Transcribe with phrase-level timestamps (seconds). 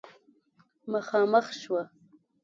[0.91, 1.83] مخامخ شوه